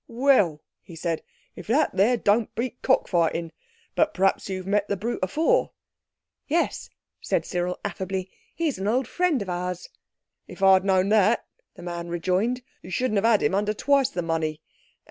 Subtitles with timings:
[0.07, 1.21] "Well!" he said,
[1.55, 3.51] "if that there don't beat cockfighting!
[3.93, 5.73] But p'raps you've met the brute afore."
[6.47, 6.89] "Yes,"
[7.21, 9.89] said Cyril affably, "he's an old friend of ours."
[10.47, 11.45] "If I'd a known that,"
[11.75, 14.63] the man rejoined, "you shouldn't a had him under twice the money.